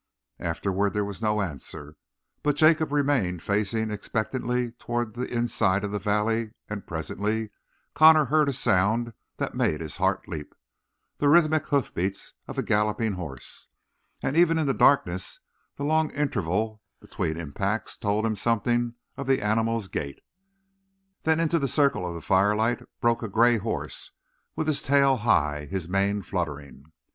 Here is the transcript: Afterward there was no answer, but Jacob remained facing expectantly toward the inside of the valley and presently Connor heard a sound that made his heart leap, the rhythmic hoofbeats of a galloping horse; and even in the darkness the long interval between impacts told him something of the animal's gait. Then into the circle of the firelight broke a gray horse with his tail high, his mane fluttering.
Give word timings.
Afterward 0.39 0.93
there 0.93 1.05
was 1.05 1.21
no 1.21 1.41
answer, 1.41 1.95
but 2.41 2.55
Jacob 2.55 2.91
remained 2.91 3.43
facing 3.43 3.91
expectantly 3.91 4.71
toward 4.79 5.13
the 5.13 5.31
inside 5.31 5.83
of 5.83 5.91
the 5.91 5.99
valley 5.99 6.53
and 6.67 6.87
presently 6.87 7.51
Connor 7.93 8.25
heard 8.25 8.49
a 8.49 8.53
sound 8.53 9.13
that 9.37 9.53
made 9.53 9.79
his 9.79 9.97
heart 9.97 10.27
leap, 10.27 10.55
the 11.19 11.29
rhythmic 11.29 11.67
hoofbeats 11.67 12.33
of 12.47 12.57
a 12.57 12.63
galloping 12.63 13.13
horse; 13.13 13.67
and 14.23 14.35
even 14.35 14.57
in 14.57 14.65
the 14.65 14.73
darkness 14.73 15.39
the 15.75 15.83
long 15.83 16.09
interval 16.15 16.81
between 16.99 17.37
impacts 17.37 17.95
told 17.95 18.25
him 18.25 18.35
something 18.35 18.95
of 19.17 19.27
the 19.27 19.39
animal's 19.43 19.87
gait. 19.87 20.19
Then 21.25 21.39
into 21.39 21.59
the 21.59 21.67
circle 21.67 22.07
of 22.07 22.15
the 22.15 22.21
firelight 22.21 22.81
broke 23.01 23.21
a 23.21 23.29
gray 23.29 23.57
horse 23.57 24.09
with 24.55 24.65
his 24.65 24.81
tail 24.81 25.17
high, 25.17 25.65
his 25.65 25.87
mane 25.87 26.23
fluttering. 26.23 26.91